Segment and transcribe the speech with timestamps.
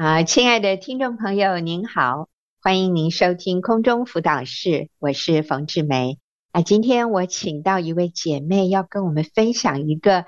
[0.00, 2.30] 啊，亲爱的听众朋友，您好，
[2.62, 6.18] 欢迎您收听空中辅导室，我是冯志梅。
[6.52, 10.24] 啊，今天我请到一位姐妹要跟我们分享一个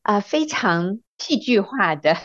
[0.00, 2.16] 啊非常戏剧化的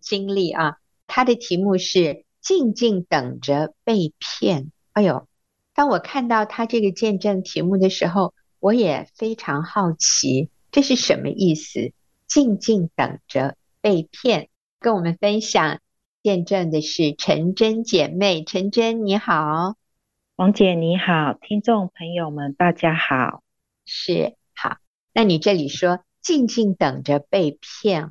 [0.00, 0.76] 经历啊，
[1.08, 4.70] 她的题目是“静静等着被骗”。
[4.94, 5.26] 哎呦，
[5.74, 11.92] 当我看到她这个见证题目的时候，我也非常好奇，这是什么意思
[12.28, 15.80] ？“静静等着被骗”，跟我们分享
[16.22, 18.44] 见证的是陈真姐妹。
[18.44, 19.74] 陈真，你好。
[20.36, 23.42] 王姐你好，听众朋友们大家好，
[23.84, 24.76] 是好。
[25.12, 28.10] 那你这里说静静等着被骗，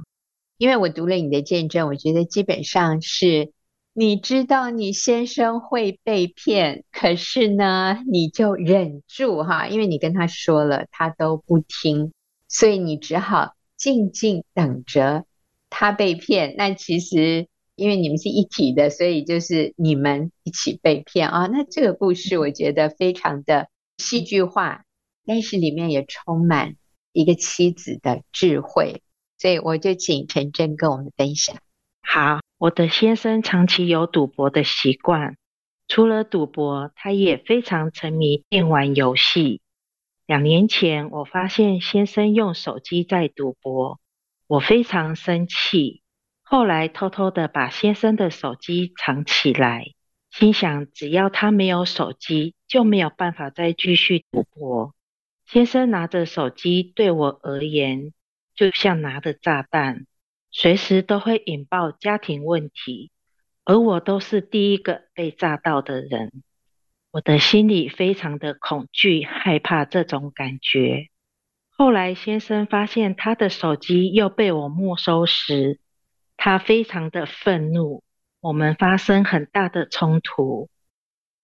[0.57, 3.53] 因为我读了你的见证，我觉得基本上是
[3.93, 12.11] 你知道你先生会被骗，可是呢你就忍住哈，因为你跟他说了，他都不听，
[12.49, 15.23] 所以你只好静静等着
[15.69, 16.55] 他被骗。
[16.57, 17.47] 那其实。
[17.81, 21.47] 因为你们是一体的，所以就是你们一起被骗啊！
[21.47, 24.86] 那这个故事我觉得非常的戏剧化，
[25.25, 26.75] 但是里面也充满
[27.11, 29.02] 一个妻子的智慧，
[29.39, 31.55] 所以我就请陈真跟我们分享。
[32.03, 35.36] 好，我的先生长期有赌博的习惯，
[35.88, 39.59] 除了赌博，他也非常沉迷电玩游戏。
[40.27, 44.00] 两年前，我发现先生用手机在赌博，
[44.45, 46.00] 我非常生气。
[46.52, 49.94] 后来偷偷的把先生的手机藏起来，
[50.30, 54.93] 心想只要他没有手机，就没有办法再继续赌博。
[55.45, 58.11] 先生拿着手机对我而言，
[58.53, 60.05] 就像拿着炸弹，
[60.52, 63.11] 随时都会引爆家庭问题，
[63.63, 66.43] 而我都是第一个被炸到的人。
[67.11, 71.08] 我的心里非常的恐惧、害怕这种感觉。
[71.69, 75.80] 后来先生发现他的手机又被我没收时，
[76.44, 78.02] 他非常的愤怒，
[78.39, 80.72] 我们发生很大的冲突。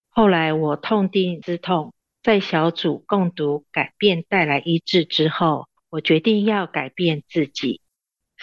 [0.09, 7.79] 后来我痛定思痛，在小组共读《改变带来医治》之后，我决定要改变自己。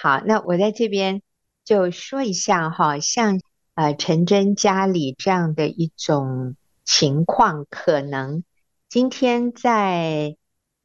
[0.01, 1.23] 好，那我在这边
[1.65, 3.41] 就说一下哈，像
[3.75, 8.45] 呃陈真家里这样的一种情况，可能
[8.89, 10.37] 今天在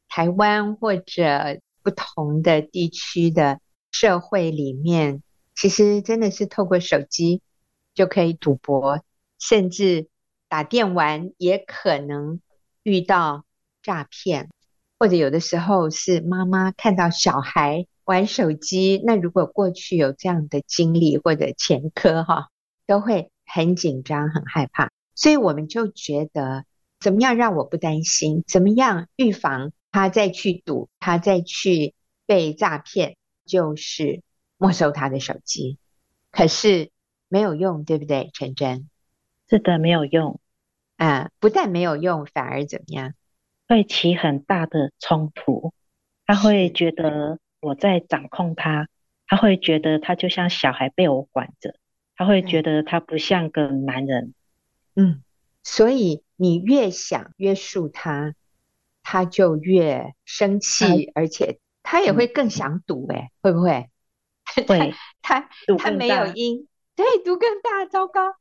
[0.08, 3.60] 台湾或者不同的地区的
[3.92, 5.22] 社会里面。
[5.60, 7.42] 其实真的是透过手机
[7.92, 9.04] 就可以赌博，
[9.38, 10.08] 甚至
[10.48, 12.40] 打电玩也可能
[12.82, 13.44] 遇到
[13.82, 14.48] 诈骗，
[14.98, 22.48] 或者有的时候是妈妈看到小孩玩手机，那如果过去有这样的经历或者前科哈，
[22.86, 24.90] 都会很紧张、很害怕。
[25.14, 26.64] 所以我们就觉得，
[27.00, 28.44] 怎么样让我不担心？
[28.46, 31.92] 怎么样预防他再去赌，他再去
[32.24, 33.18] 被诈骗？
[33.44, 34.22] 就是。
[34.60, 35.78] 没收他的手机，
[36.30, 36.90] 可是
[37.28, 38.30] 没有用，对不对？
[38.34, 38.90] 陈真，
[39.48, 40.38] 是的，没有用。
[40.96, 43.14] 啊，不但没有用，反而怎么样？
[43.66, 45.72] 会起很大的冲突。
[46.26, 48.86] 他会觉得我在掌控他，
[49.26, 51.74] 他会觉得他就像小孩被我管着，
[52.14, 54.34] 他会觉得他不像个男人。
[54.94, 55.22] 嗯，
[55.62, 58.34] 所以你越想约束他，
[59.02, 63.06] 他就越生气，啊、而且他也会更想赌。
[63.08, 63.88] 诶，会不会？
[64.66, 68.34] 对，他他没有因，对，读更大，糟糕。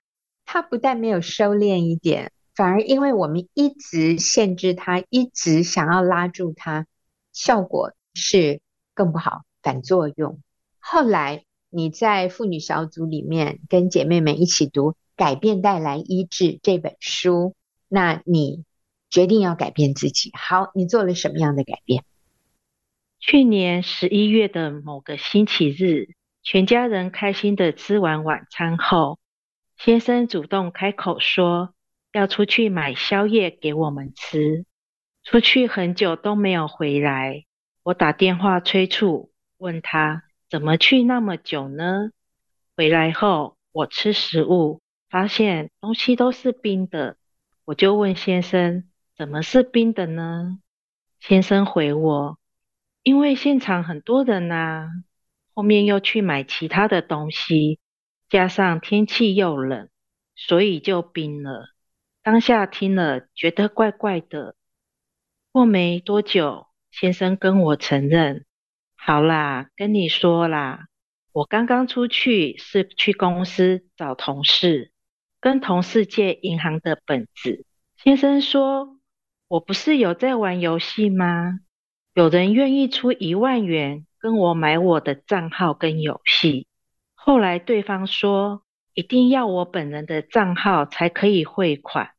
[0.45, 6.87] 他不但没有收敛一点，反而因为我们一直限制他，一直想要拉住他，
[7.31, 8.59] 效果是
[8.95, 10.41] 更不好，反作用。
[10.79, 17.55] 后来你在妇女小组里面跟姐妹们一起读《改变带来医治》这本书，
[17.87, 18.65] 那你
[19.11, 20.31] 决定要改变自己。
[20.33, 22.03] 好，你做了什么样的改变？
[23.19, 29.19] 去年十一月的某个星期日，全家人开心的吃完晚餐后，
[29.77, 31.73] 先生主动开口说
[32.13, 34.65] 要出去买宵夜给我们吃。
[35.21, 37.43] 出去很久都没有回来，
[37.83, 42.11] 我打电话催促，问他怎么去那么久呢？
[42.77, 44.79] 回来后，我吃食物，
[45.09, 47.17] 发现东西都是冰的，
[47.65, 50.59] 我就问先生怎么是冰的呢？
[51.19, 52.38] 先生回我。
[53.03, 54.89] 因为现场很多人呐、啊，
[55.53, 57.79] 后面又去买其他的东西，
[58.29, 59.89] 加上天气又冷，
[60.35, 61.69] 所以就冰了。
[62.21, 64.55] 当下听了觉得怪怪的。
[65.51, 68.45] 过没多久，先生跟我承认
[68.95, 70.85] ：“好啦，跟你说啦，
[71.31, 74.91] 我刚刚出去是去公司找同事，
[75.39, 77.65] 跟同事借银行的本子。”
[77.97, 78.99] 先生说
[79.47, 81.59] ：“我不是有在玩游戏吗？”
[82.19, 86.67] 有人愿意出一万元跟我买我的账号跟游戏，
[87.15, 88.61] 后来对方说
[88.93, 92.09] 一定要我本人的账号才可以汇款。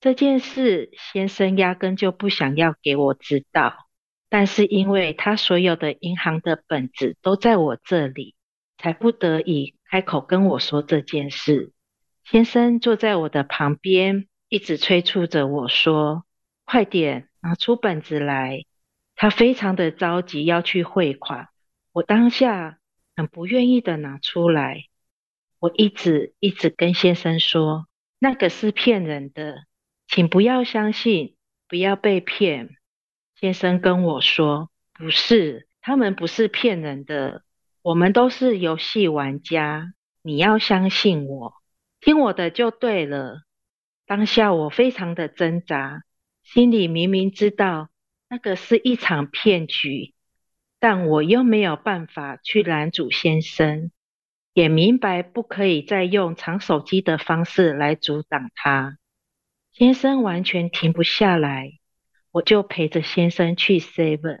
[0.00, 3.86] 这件事，先生压根就不想要给我知道，
[4.28, 8.34] 但是因为他所有的银行的本子都在我这里，
[8.78, 11.70] 才不得已开口跟我说这件事。
[12.24, 16.24] 先生坐在我的旁边，一直催促着我说
[16.66, 18.64] ：“快点拿出本子来。”
[19.16, 21.48] 他非常的着急要去汇款。
[21.92, 22.78] 我当下
[23.16, 24.84] 很不愿意的拿出来，
[25.58, 27.88] 我一直一直跟先生说
[28.20, 29.64] ：“那个是骗人的。”
[30.06, 31.34] 请不要相信，
[31.66, 32.76] 不要被骗。
[33.34, 37.42] 先生跟我说：“不是，他们不是骗人的，
[37.82, 39.92] 我们都是游戏玩家。
[40.22, 41.54] 你要相信我，
[42.00, 43.42] 听我的就对了。”
[44.06, 46.02] 当下我非常的挣扎，
[46.44, 47.88] 心里明明知道
[48.28, 50.14] 那个是一场骗局，
[50.80, 53.90] 但我又没有办法去拦阻先生，
[54.52, 58.98] 也明白不可以再用藏手机的方式来阻挡他。
[59.72, 61.72] 先生完全停不下来，
[62.32, 64.40] 我就陪着先生去 Seven。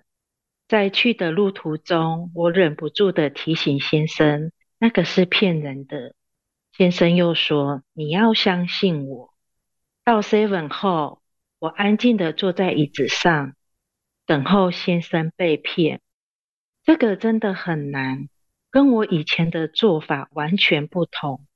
[0.66, 6.14] 在去的路途中，我忍不住的提醒先生，那个是骗人的。
[6.72, 9.32] 先生又说：“你要相信我。”
[10.04, 11.22] 到 Seven 后，
[11.60, 13.54] 我安静的坐在椅子上，
[14.26, 16.00] 等候先生被骗。
[16.84, 18.28] 这个真的很难，
[18.70, 21.46] 跟我以前的做法完全不同。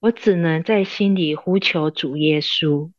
[0.00, 2.90] 我只能在心里呼求主耶稣。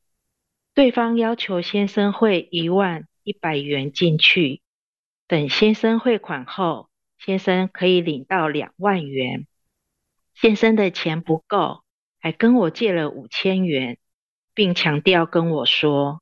[0.73, 4.61] 对方要求先生汇一万一百元进去，
[5.27, 9.47] 等先生汇款后，先生可以领到两万元。
[10.33, 11.83] 先生的钱不够，
[12.19, 13.97] 还跟我借了五千元，
[14.53, 16.20] 并强调跟我说：“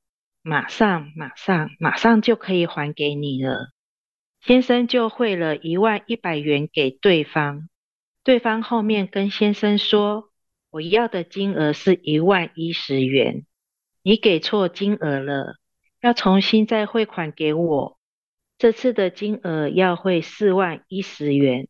[0.49, 3.69] 马上、马上、马上就可以还给你了。”
[4.41, 7.69] 先生就汇了一万一百元给对方。
[8.23, 10.31] 对方后面跟先生说
[10.71, 13.45] ：“我要的金额是一万一十元。”
[14.01, 15.57] 你给错金额了，
[16.01, 17.99] 要重新再汇款给我。
[18.57, 21.67] 这次的金额要汇四万一十元。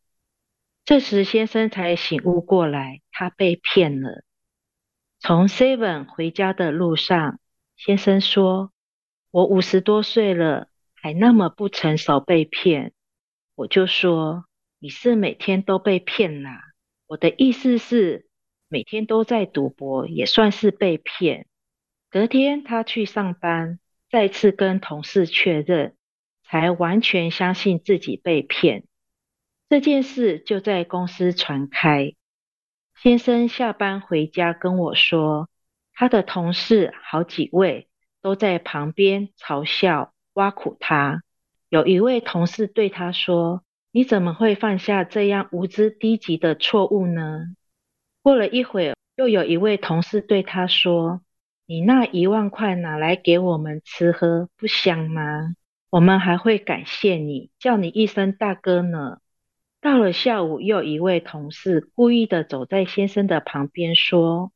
[0.86, 4.24] 这时先生才醒悟过来，他被骗了。
[5.18, 7.40] 从 Seven 回家的路上，
[7.82, 8.72] 先生说
[9.32, 12.92] ：“我五十多岁了，还那么不成熟，被骗。”
[13.56, 14.44] 我就说
[14.78, 16.60] ：“你是每天都被骗啦。”
[17.08, 18.26] 我的意思是，
[18.68, 21.46] 每天都在赌博，也算是被骗。
[22.10, 23.80] 隔天，他去上班，
[24.10, 25.96] 再次跟同事确认，
[26.44, 28.84] 才完全相信自己被骗。
[29.70, 32.12] 这件事就在公司传开。
[32.94, 35.48] 先生下班回家跟我说，
[36.00, 37.86] 他的同事好几位
[38.22, 41.22] 都在旁边嘲笑、挖苦他。
[41.68, 43.62] 有一位同事对他说
[43.92, 47.54] ：“你怎么会犯下这样无知低级的错误呢？”
[48.22, 51.20] 过了一会儿，又有一位同事对他说。
[51.66, 55.54] 你那一万块拿来给我们吃喝，不香吗？
[55.90, 59.18] 我们还会感谢你，叫你一声大哥呢。
[59.82, 64.50] 到了下午，又一位同事故意的走在先生的旁边说：“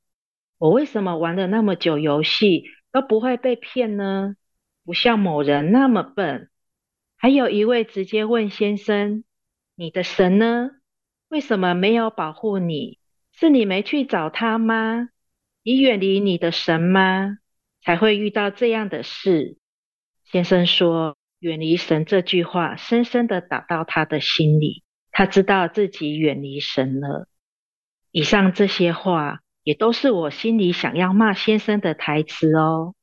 [0.65, 4.35] 我为什么玩了那么久游戏都不会被骗呢？
[4.83, 6.49] 不像某人那么笨。”
[7.21, 9.25] 还有一位直接问先生
[9.77, 10.71] ：“你的神呢？
[11.29, 12.99] 为什么没有保护你？
[13.31, 15.11] 是你没去找他吗？”
[15.63, 17.37] 你远离你的神吗？
[17.83, 19.59] 才会遇到这样的事。
[20.25, 27.29] 先生说：“远离神这句话深深的打到他的心里，他知道自己远离神了。”
[28.11, 32.95] 以上这些话也都是我心里想要骂先生的台词哦。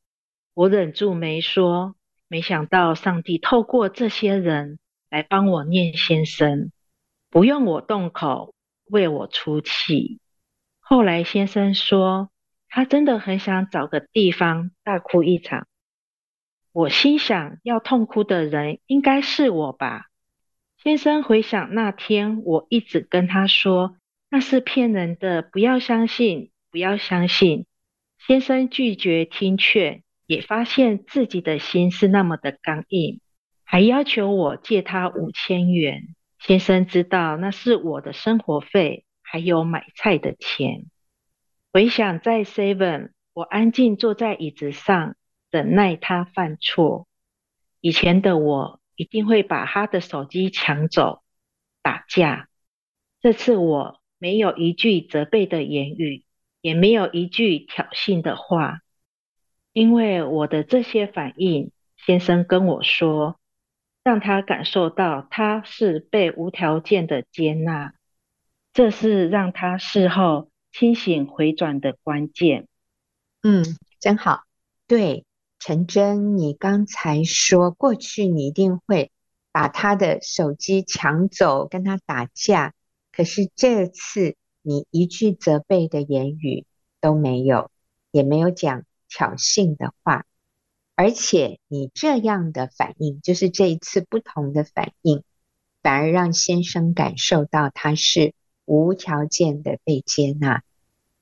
[0.53, 1.95] 我忍住没说，
[2.29, 6.71] 没想到上帝透过这些人来帮我念先生，
[7.29, 10.21] 不用我动口为我出气。
[10.79, 12.29] 后来先生说。
[12.73, 15.67] 他真的很想找个地方大哭一场。
[16.71, 20.05] 我心想，要痛哭的人应该是我吧。
[20.81, 23.97] 先生回想那天，我一直跟他说
[24.29, 27.65] 那是骗人的，不要相信，不要相信。
[28.25, 33.19] 先生拒绝听劝，也发现自己的心是那么的刚硬，
[33.63, 36.15] 还要求我借他五千元。
[36.39, 40.85] 先生知道那是我的生活费，还有买菜的钱。
[41.73, 45.15] 回想在 Seven，我安静坐在椅子上，
[45.49, 47.07] 等待他犯错。
[47.79, 51.23] 以前的我一定会把他的手机抢走，
[51.81, 52.49] 打架。
[53.21, 56.23] 这次我没有一句责备的言语，
[56.61, 58.79] 也没有一句挑衅的话，
[59.73, 63.39] 因为我的这些反应，先生跟我说，
[64.03, 67.93] 让他感受到他是被无条件的接纳。
[68.73, 70.49] 这是让他事后。
[70.73, 72.65] 清醒回转的关键。
[73.43, 73.65] 嗯，
[73.99, 74.43] 真好。
[74.87, 75.25] 对，
[75.59, 79.11] 陈真，你刚才说过去你一定会
[79.51, 82.73] 把他的手机抢走，跟他打架。
[83.11, 86.65] 可是这次你一句责备的言语
[86.99, 87.71] 都没有，
[88.11, 90.25] 也没有讲挑衅的话，
[90.95, 95.23] 而且你这样的反应，就是这一次不同的反应，
[95.81, 98.33] 反而让先生感受到他是
[98.65, 100.63] 无条件的被接纳，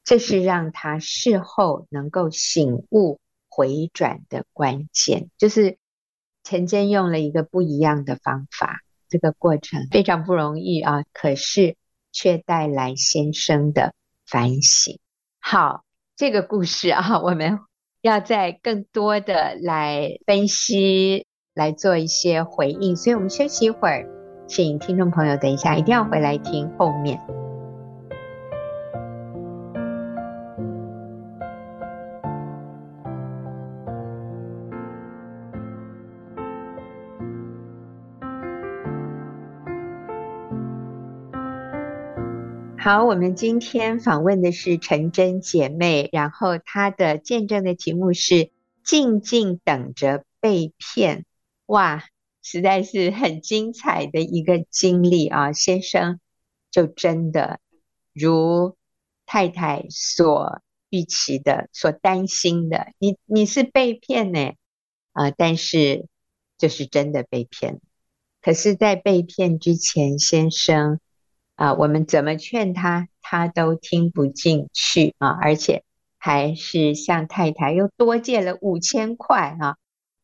[0.04, 5.30] 这是让他事后能够醒悟回转的关键。
[5.38, 5.78] 就是
[6.44, 11.78] 陈真用了一个不一样的方法，这个过程非常不容易啊，可是
[12.20, 13.94] 却带来先生的
[14.30, 15.00] 反省。
[15.40, 15.86] 好，
[16.18, 17.60] 这个故事啊，我们
[18.02, 24.06] 要再更多的来分析，来做一些回应，所以我们休息一会儿。
[24.50, 27.49] 请听众朋友等一下，一定要回来听后面。
[42.82, 48.52] 好，我们今天访问的是陈真姐妹，然后她的见证的题目是
[48.86, 51.26] “静静等着被骗”。
[51.68, 52.06] 哇！
[52.42, 55.52] 实在是很精彩的一个经历啊！
[55.52, 56.22] 先生
[56.72, 57.60] 就真的
[58.14, 58.78] 如
[59.26, 64.54] 太太所预期的、所担心的，你你是被骗呢
[65.12, 65.32] 啊！
[65.32, 66.08] 但是
[66.58, 67.82] 就是真的被骗。
[68.42, 71.02] 可是，在被骗之前，先生
[71.60, 75.84] 啊，我们怎么劝他，他都听不进去啊，而且
[76.18, 79.76] 还是向太太又多借了五千块啊。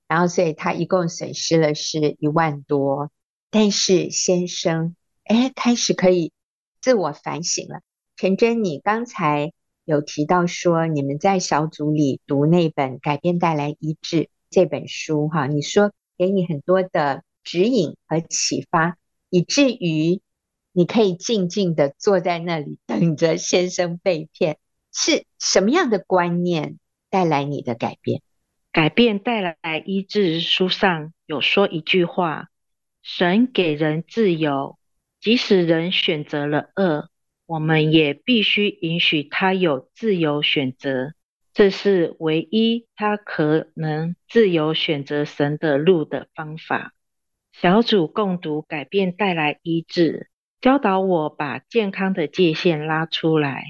[0.07, 3.11] 然后，所以他一共损失了是一万多。
[3.51, 6.31] 但是先生，哎，开始可以
[6.79, 7.81] 自我反省了。
[8.15, 9.51] 陈真，你刚才
[9.83, 18.95] 有提到说，你们在小组里读那本《改变带来医治》这本书，哈，你说给你很多的指引和启发，
[19.29, 20.21] 以至于
[20.75, 24.57] 你可以静静的坐在那里等着先生被骗。
[24.91, 26.79] 是什么样的观念
[27.09, 28.21] 带来你的改变？
[28.73, 30.41] 改变带来医治。
[30.41, 32.49] 书上有说一句话：
[33.01, 34.77] 神给人自由，
[35.21, 37.09] 即使人选择了恶，
[37.45, 41.13] 我们也必须允许他有自由选择。
[41.53, 46.93] 这是唯一他可能自由选择神的路的方法。
[47.53, 50.29] 小组共读改变带来医治，
[50.61, 53.63] 教导我把健康的界限拉出来，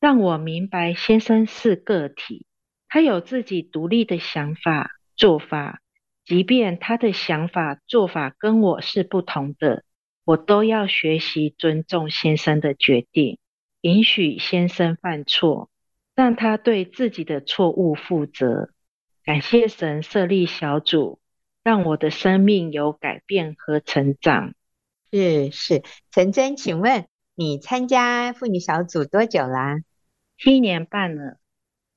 [0.00, 2.46] 让我明白先生是个体。
[2.88, 5.80] 他有自己独立的想法、做法，
[6.24, 9.84] 即便他的想法、做法跟我是不同的，
[10.24, 13.38] 我都要学习尊重先生的决定，
[13.80, 15.70] 允许先生犯错，
[16.14, 18.70] 让他对自己的错误负责。
[19.24, 21.20] 感谢神设立小组，
[21.62, 24.54] 让我的生命有改变和成长。
[25.14, 27.06] 是是，陈真，请问
[27.36, 29.76] 你参加妇女小组多久啦？
[30.36, 31.38] 七年半了。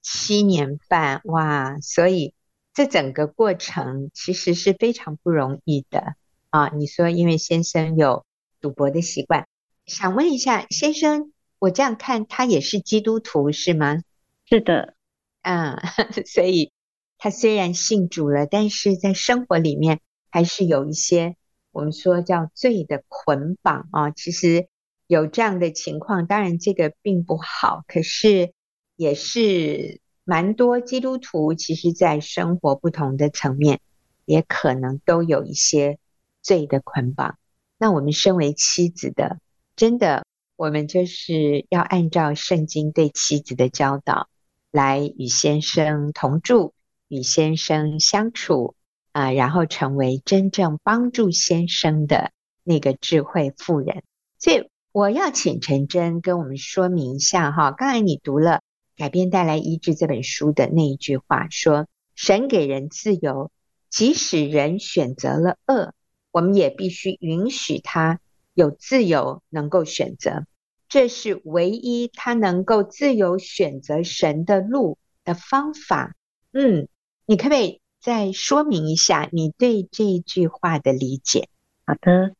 [0.03, 2.35] 七年半哇，所以
[2.75, 6.13] 这整个过程其实是非常不容易的
[6.51, 6.69] 啊！
[6.75, 8.23] 你说，因为先生有
[8.61, 9.47] 赌博的习惯，
[9.87, 14.03] 想问一下先生，我这样看他也是基督徒是吗？
[14.45, 14.93] 是的，
[15.41, 15.75] 嗯，
[16.27, 16.71] 所以
[17.17, 21.35] 他虽然信主了，但是在生活里面还是有一些
[21.71, 24.11] 我们说叫罪的捆绑啊。
[24.11, 24.67] 其实
[25.07, 28.53] 有这样的情况，当然这个并不好，可是。
[28.99, 33.79] 也是蛮多基督徒，其实在生活不同的层面，
[34.25, 35.99] 也可能都有一些
[36.41, 37.37] 罪的捆绑。
[37.77, 39.37] 那我们身为妻子的，
[39.75, 44.29] 真的，我们就是要按照圣经对妻子的教导，
[44.71, 46.73] 来与先生同住，
[47.07, 48.73] 与先生相处
[49.17, 52.31] 啊，然后成为真正帮助先生的
[52.63, 54.03] 那个智慧妇人。
[54.37, 58.61] 所以，我要请陈真跟我们说明一下哈，刚才你读了。
[58.95, 63.49] 改变带来医治这本书的那一句话说：“神给人自由，
[63.89, 65.95] 即使人选择了恶，
[66.31, 68.19] 我们也必须允许他
[68.53, 70.45] 有自由能够选择。
[70.89, 76.15] 这是唯一他能够自由选择神的路的方法。”
[76.53, 76.87] 嗯，
[77.25, 81.49] 你可不可以再说明一下你对这句话的理解？
[81.85, 82.35] 好的，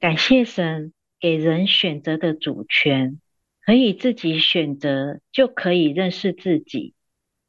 [0.00, 3.20] 感谢神给人选择的主权。
[3.66, 6.92] 可以自己选择，就可以认识自己。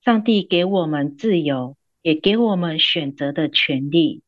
[0.02, 4.22] 上帝给我们自由，也给我们选择的权利。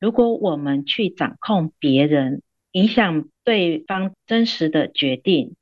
[0.00, 2.42] 如果我们去掌控别人，
[2.72, 5.54] 影响对方真实的决定，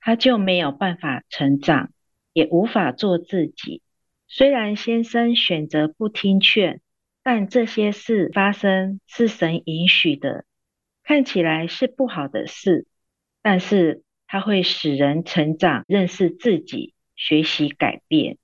[0.00, 1.92] 他就没有办法成长，
[2.32, 3.82] 也无法做自己。
[4.26, 6.80] 虽然先生选择不听劝，
[7.22, 10.44] 但这些事发生是神允许的，
[11.02, 12.86] 看起来是不好的事，
[13.42, 18.38] 但是它会使人成长，认识自己，学习改变。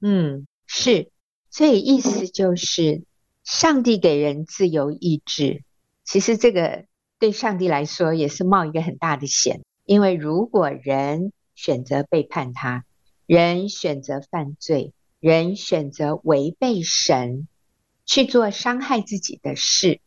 [0.00, 1.10] 嗯，是，
[1.50, 3.02] 所以意思就是，
[3.42, 5.64] 上帝给人自由意志，
[6.04, 6.84] 其实这个
[7.18, 9.62] 对上帝来说也是冒一个很大的险。
[9.84, 12.84] 因为如果人选择背叛他，
[13.26, 17.48] 人选择犯罪，人选择违背神，
[18.04, 20.00] 去做伤害自己的事，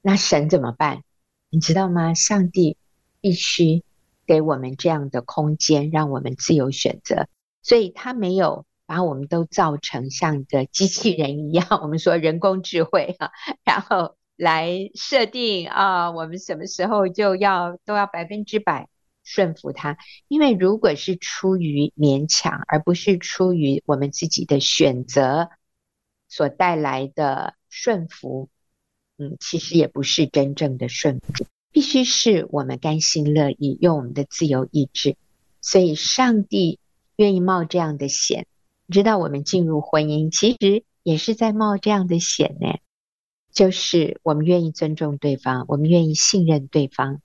[0.00, 1.02] 那神怎么办？
[1.50, 2.14] 你知道吗？
[2.14, 2.76] 上帝
[3.20, 3.84] 必须
[4.26, 7.28] 给我们这样的空间，让我们自由选择。
[7.62, 13.32] 所以他没有把我们都造成像一个机器人一样， 我们说人工智慧哈，
[13.64, 18.88] 然后来设定啊，我们什么时候就要都要百分之百。
[19.24, 19.96] 顺服他，
[20.28, 25.48] 因为如果是出于勉强，而不是出于我们自己的选择
[26.28, 28.48] 所带来的顺服，
[29.18, 31.46] 嗯，其实也不是真正的顺服。
[31.72, 35.16] 必须是我们甘心乐意用我们的自由意志。
[35.60, 36.78] 所以，上帝
[37.16, 38.46] 愿意冒这样的险，
[38.90, 42.68] 知道我们进入婚姻，其实也是在冒这样的险呢。
[43.52, 47.22] 就是我们愿意尊重对方，我们愿意信任对方。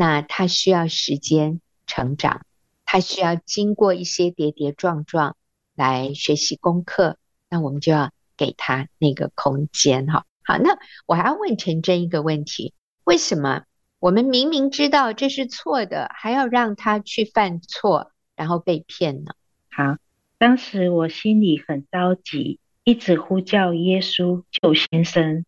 [0.00, 2.46] 那他需要时间成长，
[2.86, 5.36] 他需要经过一些跌跌撞撞
[5.74, 7.18] 来学习功课。
[7.50, 10.24] 那我们就要给他那个空间，哈。
[10.42, 12.72] 好，那我还要问陈真一个问题：
[13.04, 13.64] 为什么
[13.98, 19.34] 我们明明知道这是错的，还要让他去犯错，然后被骗呢？
[19.68, 19.98] 好，
[20.38, 25.44] 当时我心里很着急，一直呼叫耶稣救先生，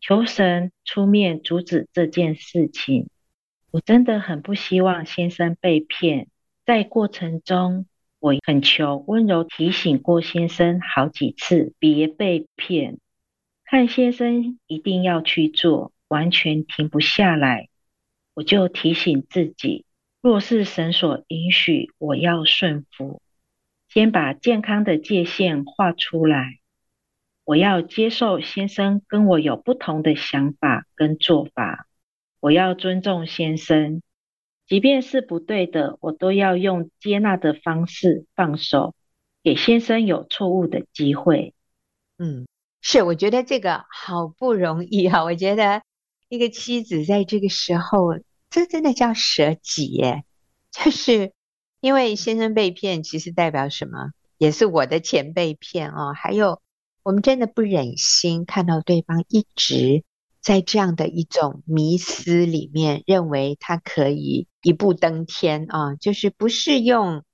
[0.00, 3.08] 求神出面阻止这件事情。
[3.76, 6.28] 我真的很不希望先生被骗，
[6.64, 7.84] 在过程中，
[8.18, 12.98] 我恳求温柔提醒过先生好几次，别被骗。
[13.66, 17.68] 看先生一定要去做，完全停不下来，
[18.32, 19.84] 我就提醒自己，
[20.22, 23.20] 若是神所允许，我要顺服，
[23.90, 26.60] 先把健康的界限画出来。
[27.44, 31.85] 我要接受先生跟我有不同的想法跟做法。
[32.46, 34.02] 我要尊重先生，
[34.68, 38.94] 即便是不对的，我都要用接纳的方式放手，
[39.42, 41.54] 给先生有错误的机会。
[42.18, 42.46] 嗯，
[42.80, 45.24] 是，我觉得这个好不容易哈。
[45.24, 45.82] 我觉得
[46.28, 48.16] 一个妻子在这个时候，
[48.48, 50.22] 这真的叫舍己耶，
[50.70, 51.32] 就是
[51.80, 54.12] 因为先生被骗，其实代表什么？
[54.38, 56.12] 也是我的钱被骗哦。
[56.14, 56.62] 还有，
[57.02, 60.04] 我们真的不忍心看到对方一直。
[60.46, 67.24] 在这样的一种迷思里面，认为他可以一步登天啊，就是不是用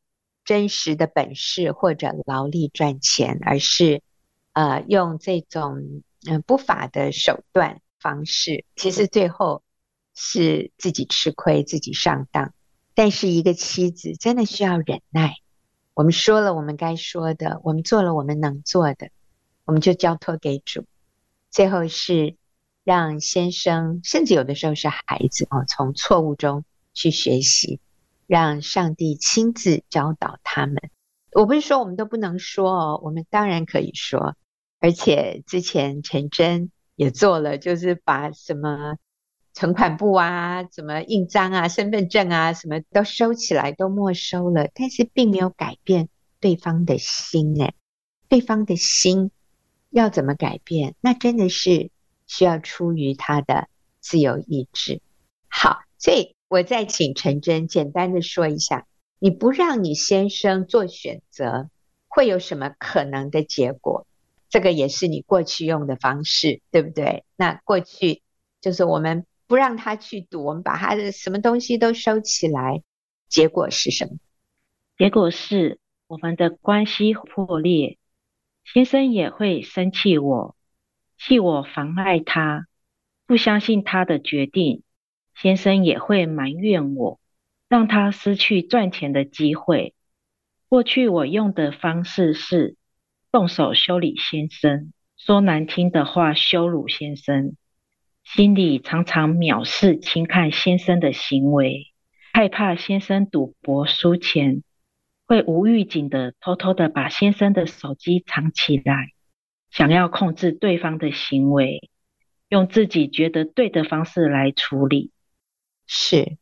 [0.47, 4.01] 真实的本事或者劳力赚钱，而是
[4.55, 9.63] 呃用这种嗯不法的手段方式，其实最后
[10.15, 12.55] 是自己吃亏，自己上当。
[12.95, 15.35] 但是一个妻子真的需要忍耐。
[15.93, 19.11] 我们说了我们该说的，我们做了我们能做的，
[19.67, 20.87] 我们就交托给主。
[21.51, 22.39] 最后是。
[22.85, 26.65] 让先生，甚至有的时候是孩子哦，从错误中
[26.95, 27.79] 去学习，
[28.27, 30.77] 让上帝亲自教导他们。
[31.33, 34.37] 我不是说我们都不能说哦，我们当然可以说。
[34.81, 38.97] 而且之前陈真也做了，就是把什么
[39.55, 46.09] 存款簿啊、什么印章啊、身份证啊，什么都收起来，都没收了，但是并没有改变
[46.41, 47.55] 对方的心。
[47.61, 47.75] 诶，
[48.29, 49.31] 对方的心
[49.91, 50.97] 要怎么改变？
[51.01, 51.93] 那真的是。
[52.33, 53.69] 需要出于他的
[54.01, 55.03] 自由意志。
[55.49, 58.87] 好，所以我再请陈真简单的说一下，
[59.19, 61.69] 你不让你先生做选择，
[62.09, 64.07] 会有什么可能的结果？
[64.49, 67.25] 这个也是你过去用的方式，对不对？
[67.37, 68.23] 那过去
[68.63, 72.83] 就是我们不让他去赌，我们把他的什么东西都收起来，
[73.29, 74.13] 结果是什么？
[74.97, 77.99] 结果是我们的关系破裂，
[78.65, 80.57] 先生也会生气我。
[81.19, 82.67] 替我妨碍他，
[83.27, 84.83] 不相信他的决定，
[85.35, 87.21] 先生也会埋怨我，
[87.69, 89.95] 让他失去赚钱的机会。
[90.69, 92.77] 过去我用的方式是
[93.31, 97.57] 动手修理先生，说难听的话羞辱先生，
[98.25, 101.93] 心里常常藐视轻看先生的行为，
[102.33, 104.63] 害怕先生赌博输钱，
[105.27, 109.12] 会无预警的偷偷的把先生的手机藏起来。
[109.73, 111.91] 想要控制对方的行为，
[112.49, 115.13] 用自己觉得对的方式来处理。
[115.87, 116.37] 是，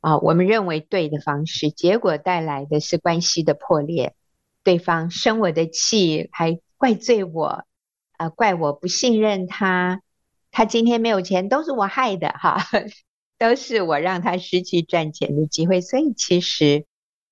[0.00, 4.14] 啊，我们认为对的方式，结果带来的是关系的破裂，
[4.62, 7.64] 对方生我的气，还怪罪我，
[8.12, 10.00] 啊，怪我不信任他，
[10.52, 12.58] 他今天没有钱都是我害的，哈，
[13.38, 16.86] 都是我让他失去赚钱的机会，所以其实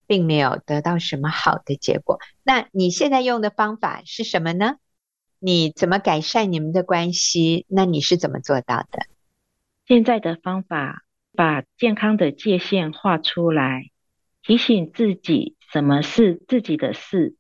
[0.09, 2.19] 并没有得到什么好的结果。
[2.43, 4.79] 那你现在用的方法是什么呢？
[5.39, 7.67] 你怎么改善你们的关系？
[7.69, 9.07] 那你是怎么做到的？
[9.87, 13.91] 现在的方法，把健康的界限画出来，
[14.43, 17.37] 提醒自己什么是自己的事，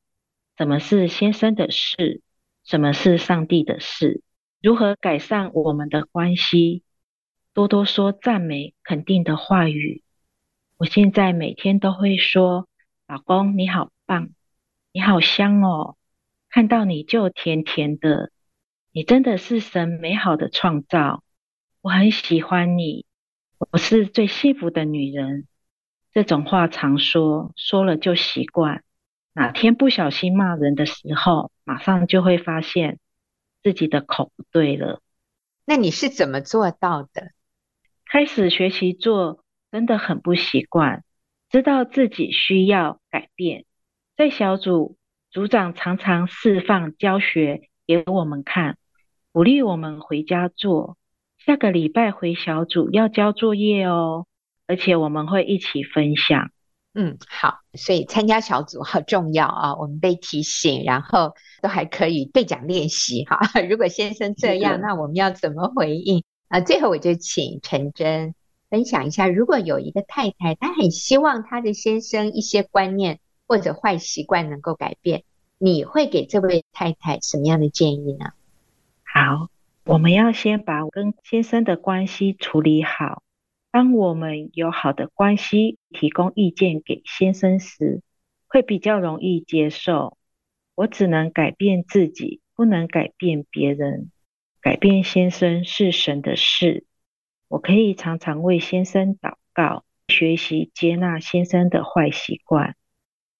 [0.56, 2.20] 什么是先生的事，
[2.64, 4.22] 什么是上帝的事，
[4.60, 6.82] 如何改善我们的关系，
[7.54, 10.02] 多多说赞美、肯定的话语。
[10.76, 12.68] 我现在每天都会说
[13.08, 14.28] ：“老公，你好棒，
[14.92, 15.95] 你好香哦。”
[16.56, 18.30] 看到你就甜甜的，
[18.90, 21.22] 你真的是神美好的创造，
[21.82, 23.04] 我很喜欢你，
[23.58, 25.46] 我是最幸福的女人。
[26.14, 28.82] 这种话常说，说了就习惯。
[29.34, 33.00] 哪天不小心骂人的时候，马上就会发现
[33.62, 35.02] 自己的口不对了。
[35.66, 37.32] 那你是怎么做到的？
[38.06, 41.04] 开始学习做，真的很不习惯，
[41.50, 43.66] 知道自己需要改变，
[44.16, 44.96] 在小组。
[45.36, 48.78] 组长常常示范教学给我们看，
[49.32, 50.96] 鼓励我们回家做。
[51.36, 54.26] 下个礼拜回小组要交作业哦，
[54.66, 56.50] 而且我们会一起分享。
[56.94, 59.76] 嗯，好，所以参加小组好重要啊！
[59.76, 63.38] 我们被提醒，然后都还可以对讲练习哈。
[63.68, 66.60] 如果先生这样，那我们要怎么回应啊？
[66.60, 68.34] 最后我就请陈真
[68.70, 73.18] 分享一下，如果有一个太太，她很希望她的先生一些观念。
[73.46, 75.24] 或者坏习惯能够改变，
[75.58, 78.32] 你会给这位太太什么样的建议呢？
[79.04, 79.48] 好，
[79.84, 83.22] 我们要先把跟先生的关系处理好。
[83.70, 88.02] 当我们有好的关系，提供意见给先生时，
[88.48, 90.16] 会比较容易接受。
[90.74, 94.10] 我只能改变自己，不能改变别人。
[94.60, 96.84] 改变先生是神的事。
[97.48, 102.76] 我可以常常为先生祷告，学习接纳先生的坏习惯。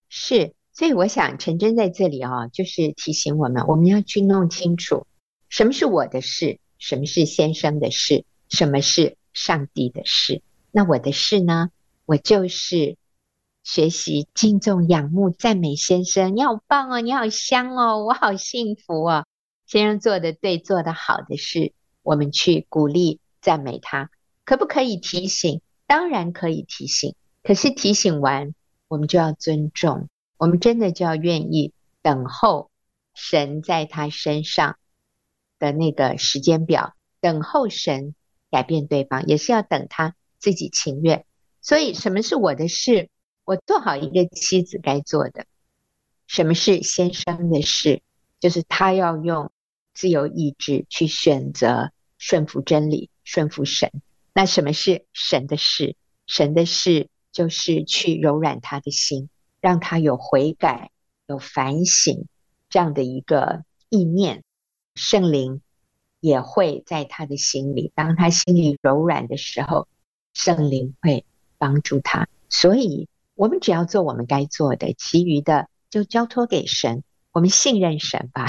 [0.08, 5.06] 是，所以我想陈真在这里啊，就是提醒我们，我们要去弄清楚
[5.48, 10.42] 什么是我的事，什么是先生的事，什么是上帝的事。
[10.70, 11.70] 那我的事呢？
[12.04, 12.96] 我就是
[13.64, 16.36] 学习敬重、仰慕、赞美先生。
[16.36, 19.26] 你好棒哦，你好香哦，我好幸福哦。
[19.66, 24.10] 先生做的对、做的好的事，我们去鼓励、赞美他。
[24.44, 25.62] 可不可以提醒？
[25.88, 27.14] 当然可以提醒。
[27.42, 28.54] 可是提醒完。
[28.88, 31.72] 我们就要尊重，我们真的就要愿意
[32.02, 32.70] 等候
[33.14, 34.78] 神在他身上
[35.58, 38.14] 的那个时间表，等候神
[38.50, 41.24] 改变对方，也是要等他自己情愿。
[41.60, 43.08] 所以，什么是我的事？
[43.44, 45.46] 我做好一个妻子该做的。
[46.26, 48.02] 什么是先生的事？
[48.38, 49.50] 就是他要用
[49.94, 53.90] 自由意志去选择顺服真理，顺服神。
[54.32, 55.96] 那什么是神的事？
[56.26, 57.08] 神的事。
[57.36, 59.28] 就是去柔软他的心，
[59.60, 60.90] 让他有悔改、
[61.26, 62.24] 有反省
[62.70, 64.42] 这样的一个意念，
[64.94, 65.60] 圣灵
[66.18, 67.92] 也会在他的心里。
[67.94, 69.86] 当他心里柔软的时候，
[70.32, 71.26] 圣灵会
[71.58, 72.26] 帮助他。
[72.48, 77.04] 所以，我们只要做我们该做的，其余的就交托给神。
[77.32, 78.46] 我们信任神吧，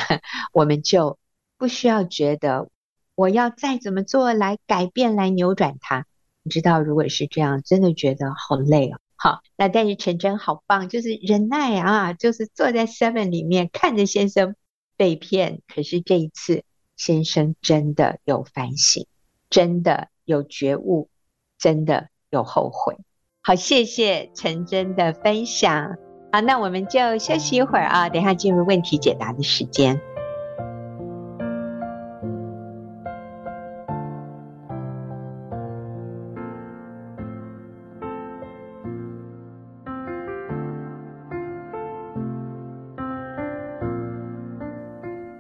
[0.54, 1.20] 我们就
[1.58, 2.70] 不需要觉得
[3.16, 6.06] 我要再怎么做来改变、来扭转他。
[6.48, 9.00] 知道，如果是这样，真的觉得好累哦。
[9.16, 14.56] 好，那但是陈真好棒，就是忍耐啊，就是坐在 seven 里面看着先生
[14.96, 15.62] 被骗。
[15.68, 16.64] 可是这一次，
[16.96, 19.08] 先生真的有反省，
[19.50, 21.10] 真的有觉悟，
[21.58, 22.96] 真的有后悔。
[23.42, 25.96] 好，谢谢陈真的分享。
[26.32, 30.00] 好，那我们就休息一会儿啊，等一下进入问题解答的时间。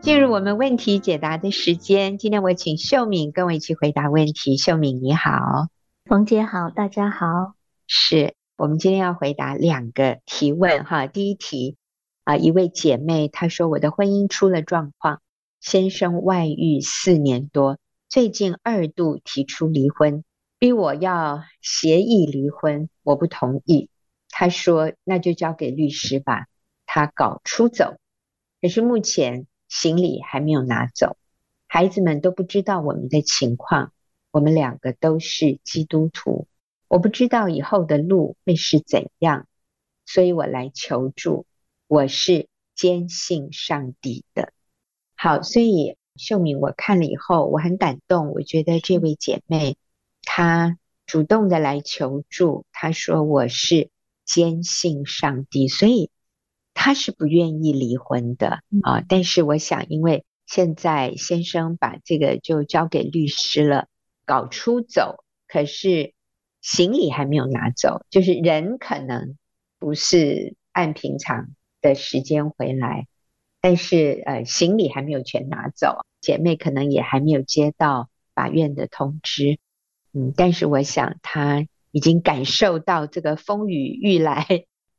[0.07, 4.55] 进入我们问题解答的时间，今天我请秀敏跟我一起回答问题。
[4.55, 5.67] 秀敏你好，
[6.05, 7.55] 冯姐好，大家好。
[7.87, 11.07] 是我们今天要回答两个提问哈。
[11.07, 11.75] 第一题
[12.23, 15.19] 啊，一位姐妹她说，我的婚姻出了状况，
[15.59, 20.23] 先生外遇四年多，最近二度提出离婚，
[20.57, 23.89] 逼我要协议离婚，我不同意。
[24.29, 26.45] 她说那就交给律师吧，
[26.85, 27.97] 他搞出走。
[28.61, 29.47] 可是目前。
[29.67, 31.17] 行李还没有拿走，
[31.67, 33.91] 孩子们都不知道我们的情况。
[34.29, 36.47] 我们两个都是基督徒，
[36.87, 39.47] 我不知道以后的路会是怎样，
[40.05, 41.45] 所以我来求助。
[41.87, 44.51] 我是坚信上帝的。
[45.15, 48.31] 好，所以秀敏，我看了以后，我很感动。
[48.33, 49.77] 我觉得这位姐妹
[50.21, 53.89] 她主动的来求助，她说我是
[54.25, 56.11] 坚信上帝，所以
[56.77, 59.03] 她是不愿意离婚的啊。
[59.09, 63.87] 但是我想，因为现在先生把这个就交给律师了，
[64.25, 66.13] 搞出走，可是。
[66.59, 69.37] 行李还没有拿走，就是人可能
[69.79, 71.49] 不是按平常
[71.81, 73.07] 的时间回来，
[73.61, 79.59] 但是呃，行李还没有全拿走，姐妹可能也还没有接到法院的通知，
[80.11, 84.45] 嗯，但是我想她已经感受到这个风雨欲来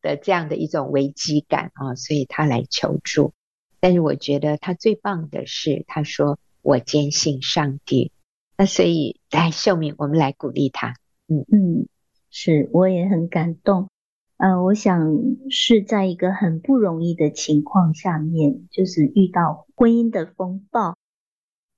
[0.02, 3.32] 的这样的一种危机感啊，所以他来求助。
[3.80, 8.12] 但是我觉得他最棒的是，他说我坚信上帝，
[8.56, 10.96] 那所以来秀敏，我们来鼓励他。
[11.28, 11.88] 嗯嗯，
[12.30, 13.88] 是，我也很感动。
[14.36, 15.16] 呃，我想
[15.50, 20.96] 是在一个很不容易的情况下面，就是遇到婚姻的风暴。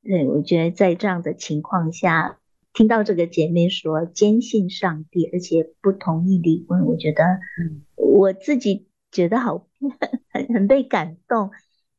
[0.03, 2.39] 对，我觉得在这样的情况下，
[2.73, 7.25] 听到这个姐妹说坚信上帝，而且不同意离婚，我觉得，
[7.61, 9.67] 嗯，我自己觉得好
[10.33, 11.51] 很很被感动，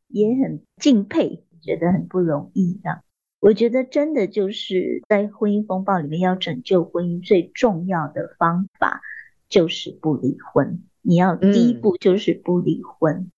[0.07, 3.03] 也很敬佩，觉得很不容易的。
[3.39, 9.01] 我觉得真的就是在婚姻风暴里面，要拯救婚姻最重要的方法
[9.49, 10.83] 就是不离婚。
[11.01, 13.31] 你要第一步就是不离婚。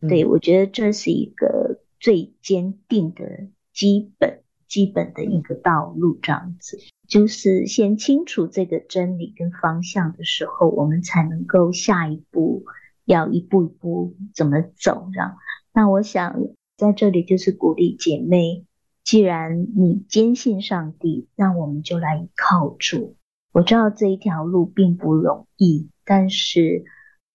[0.00, 6.18] 嗯、对，我觉得这是一个最坚定的基本、基本的一个道路。
[6.22, 12.64] 这样子，就是先清楚这个真理跟方向的时候，我们才能够下一步
[13.04, 15.10] 要一步一步怎么走。
[15.12, 15.36] 这样，
[15.74, 16.40] 那我想
[16.78, 18.64] 在这里就是鼓励姐妹。
[19.02, 23.16] 既然你坚信上帝，那我们就来靠主。
[23.50, 26.84] 我知道这一条路并不容易，但是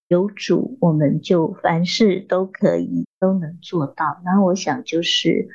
[0.08, 4.22] 有主，我们就凡事都可以，都能做到。
[4.24, 5.48] 然后我想就是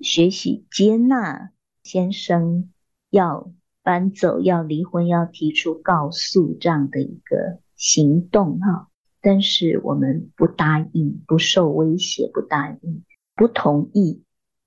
[0.00, 1.50] 学习接纳
[1.82, 2.70] 先生
[3.10, 8.88] 要搬走、要离婚、要提出告诉这样的一个行动哈。
[9.20, 13.02] 但是我们不答应，不受威胁，不答应，
[13.34, 14.22] 不同意。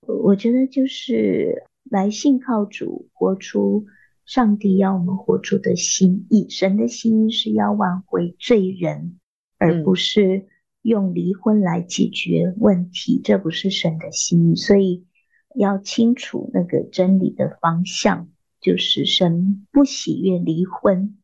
[0.06, 3.86] 我觉得就是来信靠主，活出
[4.26, 6.46] 上帝要我们活出的心意。
[6.50, 9.18] 神的心意是要挽回罪人，
[9.58, 10.46] 而不是
[10.82, 13.18] 用离婚来解决问题。
[13.18, 15.04] 嗯、这不是神的心意，所以
[15.54, 18.28] 要清楚那个真理的方向，
[18.60, 21.18] 就是神不喜悦离婚。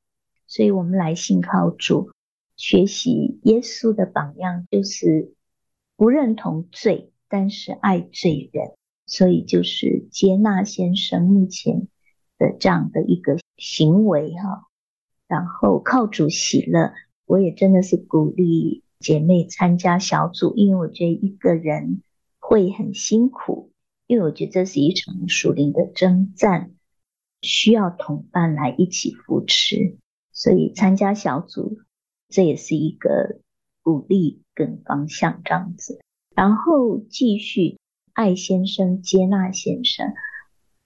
[0.46, 2.10] 所以我们来信靠主，
[2.56, 5.34] 学习耶稣的榜样，就是
[5.96, 7.12] 不认同罪。
[7.28, 11.88] 但是爱罪人，所以就是接纳先生目前
[12.38, 14.68] 的这样的一个行为哈，
[15.26, 16.92] 然后靠主喜乐。
[17.24, 22.00] 我也真的是鼓励姐妹参加小组，因为我觉得一个人
[22.38, 23.72] 会很辛苦，
[24.06, 26.70] 因为我觉得这是一场属灵的征战，
[27.42, 29.96] 需要同伴来一起扶持，
[30.32, 31.78] 所以参加小组
[32.28, 33.40] 这也是一个
[33.82, 36.00] 鼓励跟方向这样子。
[36.34, 37.78] 然后继续
[38.12, 40.14] 爱先生，接纳先生。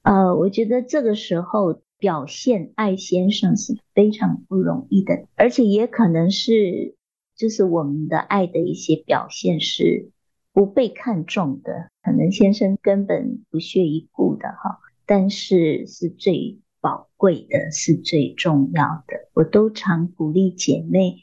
[0.02, 6.94] 呃，我觉得这个时候表现爱先生是非常不容易的，而且也可能是
[7.36, 10.10] 就是我们的爱的一些表现是
[10.52, 19.28] 不被看重的，可能先生根本不屑一顾的哈，但是是最宝贵的，是最重要的。
[19.34, 21.16] 我都常鼓励姐妹。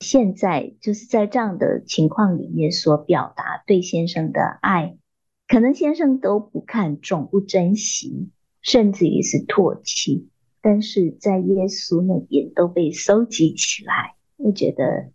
[0.00, 4.98] 现在就是在这样的情况里面所表达对先生的爱，
[5.48, 8.28] 可能先生都不看重、不珍惜，
[8.60, 10.28] 甚至于是唾弃，
[10.60, 14.16] 但是在耶稣那边都被收集起来。
[14.36, 15.10] 我觉得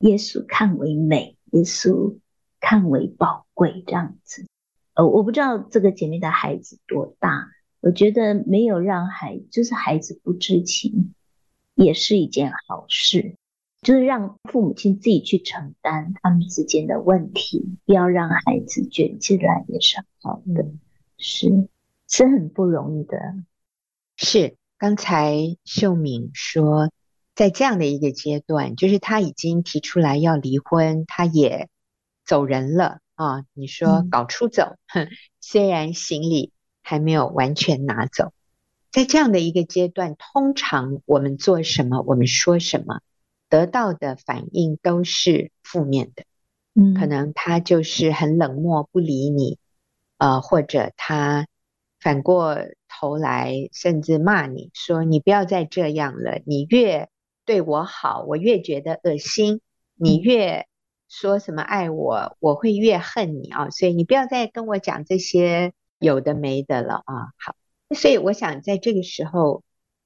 [0.00, 2.16] 耶稣看为美，耶稣
[2.60, 4.46] 看为宝贵，这样子。
[4.94, 7.48] 呃，我不知道这个姐妹的孩子多大，
[7.80, 11.14] 我觉得没有让孩，就是孩子不知情，
[11.74, 13.34] 也是一件好事。
[13.80, 20.66] 就是让父母亲自己去承担他们之间的问题，不要让孩子卷进来也是好的，
[21.16, 21.68] 是
[22.08, 23.16] 是很不容易的。
[24.16, 26.90] 是刚才秀敏说，
[27.36, 31.68] 在这样的一个阶段，就是他已经提出来要离婚，他也
[32.28, 33.42] 走人了啊。
[33.54, 35.08] 你说搞出走，嗯、
[35.40, 38.32] 虽然行李还没有完全拿走，
[38.92, 43.00] 在这样的一个阶段，通常我们做什么，我们说什么。
[43.50, 46.24] 得到的反应都是负面的，
[46.74, 49.56] 嗯，可能他就是很冷漠不理你，
[50.18, 51.46] 呃，或者他
[51.98, 57.08] 反过头来甚至骂你说：“你不要再这样了，你越
[57.46, 59.60] 对我好，我越觉得恶心；
[59.94, 60.66] 你越
[61.08, 63.70] 说什么爱我，我会越恨你啊！
[63.70, 67.56] 所以你不要再跟我讲这些有的没的了啊！”好，
[67.94, 69.62] 所以我想在这个时候，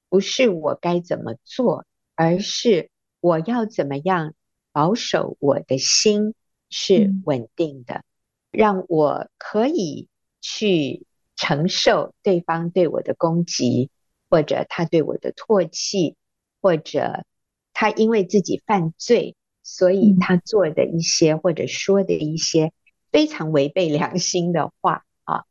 [0.08, 1.84] 不是我该怎么做，
[2.14, 4.34] 而是我要怎么样
[4.72, 6.34] 保守我的心
[6.70, 8.04] 是稳定的，
[8.50, 10.08] 让我可以
[10.40, 11.06] 去。
[11.34, 13.90] 承受对方对我的攻击，
[14.30, 16.14] 或者他对我的唾弃，
[16.60, 17.24] 或者
[17.72, 22.72] 他因为自己犯罪，所以他做的一些或者说的一些
[23.10, 25.44] 非常违背良心的话啊，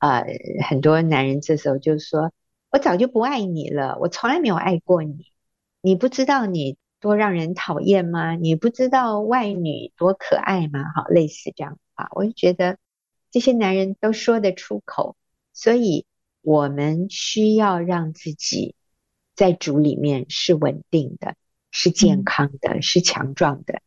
[0.00, 0.24] 呃，
[0.68, 2.32] 很多男人这时候就说
[2.72, 5.26] ：“我早就不爱你了，我从来没有爱过你，
[5.80, 8.34] 你不知道你多让人讨厌吗？
[8.34, 12.78] 你不知道外女多可爱吗？”哈，类似这样的话，我就觉得
[13.30, 15.16] 这些男人都说得出口。
[15.52, 16.06] 所以，
[16.40, 18.74] 我们需要让自己
[19.34, 21.34] 在主里面是稳定的，
[21.70, 23.80] 是健康的，嗯、是强壮的。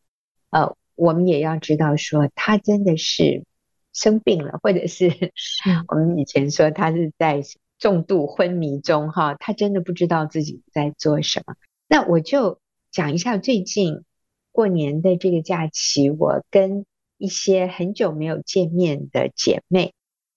[0.50, 3.44] 呃，我们也要知道说，他真的是
[3.92, 5.10] 生病了，或者是
[5.88, 7.42] 我们以前说他是在
[7.78, 11.54] 重度昏迷中，哈，他真的不知道自己在做什么。
[11.88, 14.04] 那我就讲一下最近
[14.52, 16.86] 过年的这个假期，我跟
[17.18, 19.94] 一些很久没有见面的姐妹。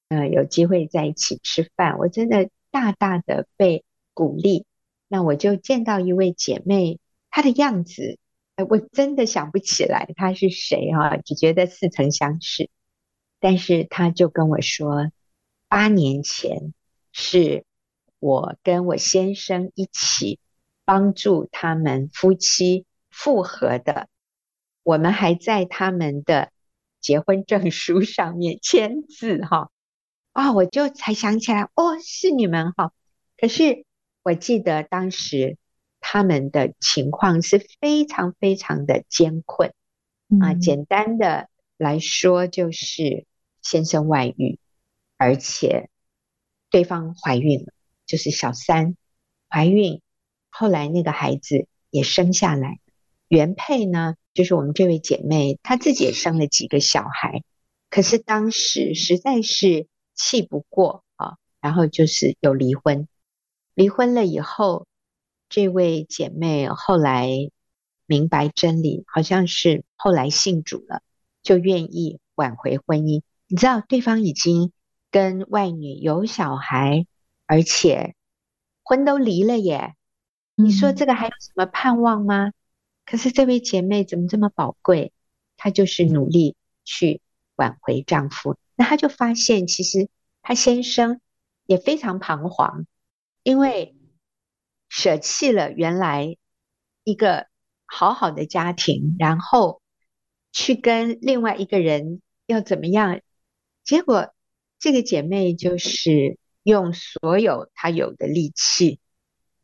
[0.07, 4.65] 呃，有机会在一起吃饭，我真的大大的被鼓励。
[5.07, 6.99] 那我就见到一位姐妹，
[7.35, 8.17] 他的样子，
[8.69, 12.69] 我真的想不起来他是谁啊，只觉得似曾相识。
[13.41, 15.11] 但是他就跟我说，
[15.67, 16.73] 八年前
[17.11, 17.65] 是
[18.19, 20.39] 我跟我先生一起
[20.85, 24.07] 帮助他们夫妻复合的，
[24.83, 26.53] 我们还在他们的
[27.01, 29.71] 结婚证书上面签字哈。
[30.31, 32.93] 啊、哦，我就才想起来，哦，是你们哈。
[33.35, 33.83] 可是
[34.23, 35.57] 我记得当时
[36.07, 39.73] 他们的情况是非常非常的艰困
[40.39, 40.53] 啊。
[40.53, 43.25] 简单的来说，就是
[43.63, 44.59] 先生外遇，
[45.17, 45.89] 而且
[46.69, 47.73] 对方怀孕了，
[48.05, 48.95] 就是小三
[49.49, 50.01] 怀孕，
[50.51, 52.79] 后来那个孩子也生下来。
[53.27, 57.41] 原配呢，就是我们这位姐妹，她自己也生了几个小孩，
[57.89, 59.87] 可是当时实在是。
[60.17, 63.09] 气不过啊，然后就是有离婚。
[63.73, 64.87] 离婚了以后，
[65.49, 67.29] 这位姐妹后来
[68.05, 71.01] 明白真理，好像是后来信主了，
[71.43, 73.21] 就愿意挽回婚姻。
[73.47, 74.71] 你知道，对方已经
[75.11, 77.05] 跟外女有小孩，
[77.45, 78.15] 而且
[78.83, 79.95] 婚都离了耶。
[80.55, 82.51] 你说这个还有什么盼望吗？
[83.05, 85.13] 可是这位姐妹怎么这么宝贵？
[85.57, 87.21] 她就是努力去
[87.55, 88.57] 挽回丈夫。
[88.75, 90.09] 那她就发现，其实
[90.41, 91.21] 她先生
[91.65, 92.85] 也非常彷徨，
[93.43, 93.94] 因为
[94.89, 96.37] 舍弃了原来
[97.03, 97.47] 一个
[97.85, 99.81] 好好的家庭，然后
[100.51, 103.21] 去跟另外一个人要怎么样？
[103.83, 104.33] 结果
[104.79, 108.99] 这个姐妹就是用所有她有的力气，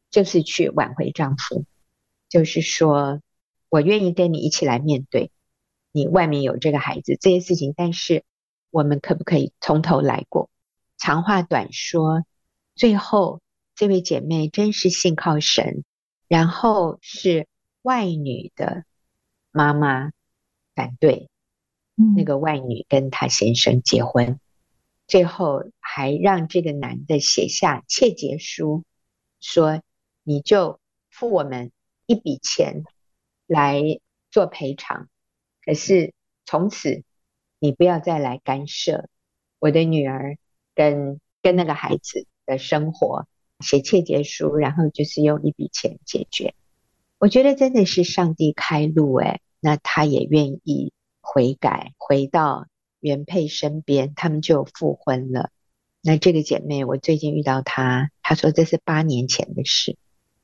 [0.10, 1.65] 就是去挽回丈夫，
[2.29, 3.21] 就是说
[3.69, 5.31] 我愿意跟你一起来面对
[5.91, 8.23] 你外面有这个孩子这些事情，但是。
[8.73, 10.49] 我们可不可以从头来过？
[10.97, 12.23] 长话短说，
[12.73, 13.41] 最后
[13.82, 15.84] 这位姐妹真是信靠神，
[16.28, 17.48] 然后是
[17.82, 18.86] 外女的
[19.50, 20.12] 妈妈
[20.76, 21.32] 反对，
[22.15, 24.39] 那个外女跟她先生结婚，
[25.08, 28.84] 最后还让这个男的写下切结书，
[29.39, 29.82] 说
[30.22, 31.72] 你就付我们
[32.06, 32.84] 一笔钱
[33.48, 33.82] 来
[34.30, 35.10] 做赔偿，
[35.65, 36.13] 可是
[36.46, 37.04] 从此。
[37.58, 39.08] 你不要再来干涉
[39.60, 40.38] 我的女儿
[40.76, 43.28] 跟跟那个孩子的生活，
[43.62, 46.54] 写切结书，然后就是用一笔钱解决。
[47.17, 52.67] 我觉得真的是上帝开路诶，那他也愿意悔改，回到
[53.00, 55.50] 原配身边，他们就复婚了。
[56.02, 59.97] 那这个姐妹，我最近遇到她，她说这是八年前的事。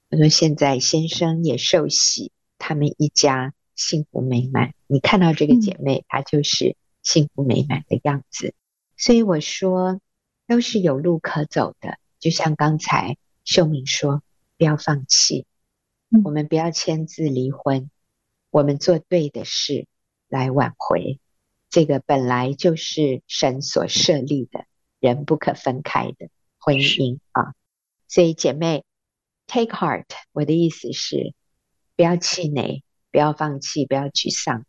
[0.09, 4.73] 我说现在先生也受洗，他们一家幸福美满。
[4.87, 6.75] 你看到这个姐妹，她就是。
[7.03, 8.53] 幸福美满的样子，
[8.97, 10.01] 所以我说
[10.45, 11.97] 都是有路可走的。
[12.19, 14.23] 就像刚才秀敏说，
[14.57, 15.45] 不要放弃，
[16.23, 17.89] 我们不要签字离婚，
[18.49, 19.87] 我们做对的事
[20.27, 21.19] 来挽回
[21.69, 24.65] 这个本来就是神所设立的
[24.99, 27.53] 人不可分开的婚姻啊。
[28.07, 28.83] 所以姐妹
[29.47, 31.33] ，take heart，我的意思是
[31.95, 34.65] 不要气馁，不要放弃，不要沮丧，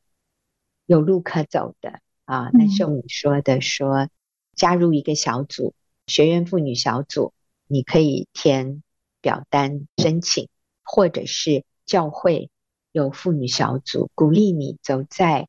[0.87, 2.01] 有路可走的。
[2.25, 4.11] 啊，那秀敏说的说，
[4.55, 5.75] 加入一个小组，
[6.07, 7.33] 学员妇女小组，
[7.69, 8.83] 你可以填
[9.21, 10.49] 表单申请，
[10.83, 12.51] 或者是教会
[12.91, 15.47] 有妇女小组，鼓励你走在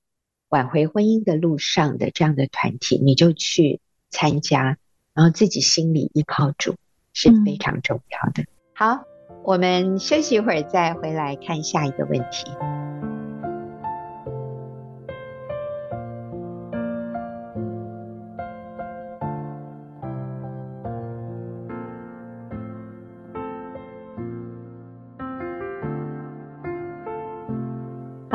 [0.50, 4.78] 挽回婚姻的路上的这样的团体，你就去参加，
[5.14, 6.76] 然后自己心里依靠主
[7.14, 8.44] 是非常重要的。
[8.44, 9.04] 嗯、好，
[9.44, 13.09] 我们休息一会儿，再回来看下一个问题。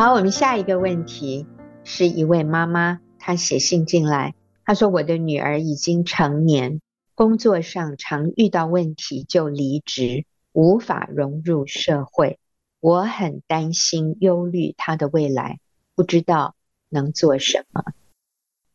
[0.04, 1.46] 好，我们下一个问题
[1.82, 4.34] 是一位妈妈，她写信进来，
[4.66, 6.82] 她说：“我的女儿已经成年，
[7.14, 12.38] 工作上常遇到问题就离职，无法融入社会，
[12.80, 15.58] 我很担心、忧虑她的未来，
[15.94, 16.54] 不知道
[16.90, 17.82] 能做什么。”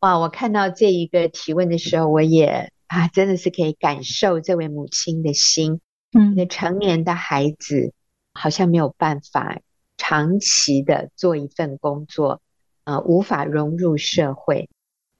[0.02, 5.80] 哇，我看到这一个提问的时候，我也啊，真的是可以感受这位母亲的心。
[6.10, 7.92] 嗯，一个成年的孩子
[8.34, 9.60] 好像没有办法。
[10.02, 12.40] 长期的做一份工作，
[12.84, 14.70] 呃，无法融入社会，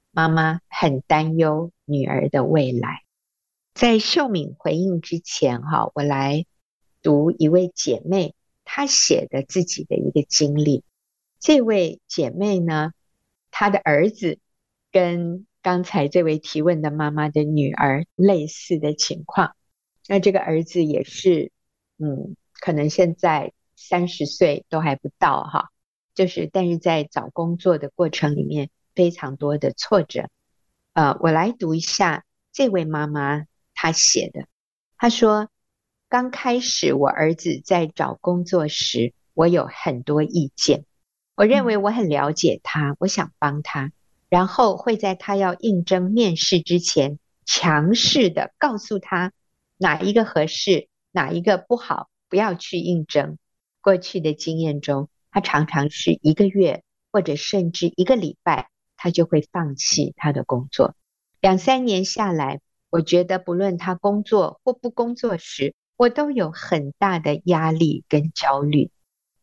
[0.09, 3.03] 妈妈很担忧女儿的未来。
[3.75, 6.47] 在秀敏回应之前，哈，我来
[7.03, 8.33] 读一位姐妹
[8.65, 10.83] 她写的自己的一个经历。
[11.39, 12.91] 这位姐妹呢，
[13.51, 14.39] 她的儿子
[14.91, 19.55] 跟刚才这位提问的妈妈的女儿类似的情况。
[20.07, 21.51] 那这个儿子也是，
[21.99, 23.53] 嗯，可能现在。
[23.81, 25.69] 三十岁都还不到哈，
[26.13, 30.29] 就是但是在找工作的过程里面非常多的挫折。
[30.93, 34.45] 呃，我来读一下这位妈妈她写的，
[34.97, 35.49] 她说：
[36.09, 40.85] 刚开始我儿子在找工作时，我有很多意见，
[41.35, 43.91] 我认为我很了解他，我想帮他，
[44.29, 49.31] 然后会在他要应征面试之前，强势的告诉他
[49.77, 53.37] 哪一个合适，哪一个不好，不要去应征。
[53.81, 60.95] 过去的经验中，他常常是一个月或者甚至一个礼拜，他就会放弃他的工作。
[61.39, 68.91] 两三年下来，我觉得不论他工作或不工作时，我都有很大的压力跟焦虑。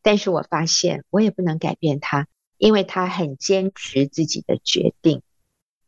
[0.01, 5.23] 但是我发现我也不能改变他，因为他很坚持自己的决定。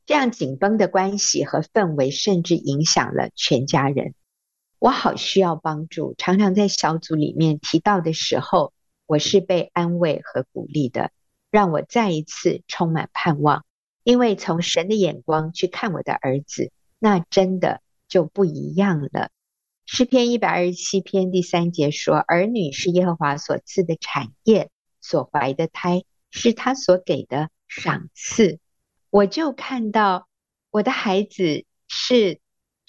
[0.05, 4.15] 这样紧绷的关系和氛围，甚至影响了全家人。
[4.81, 8.73] 我好需要帮助，常常在小组里面提到的时候，
[9.05, 11.11] 我是被安慰和鼓励的，
[11.51, 13.67] 让我再一次充满盼望。
[14.05, 19.29] 因为从神的眼光去看我的儿子，那真的就不一样了。
[19.85, 24.71] 诗篇一百二十七篇第三节说：“儿女是耶和华所赐的产业，
[25.03, 28.59] 所怀的胎是他所给的赏赐。”
[29.11, 30.27] 我就看到
[30.71, 32.41] 我的孩子是。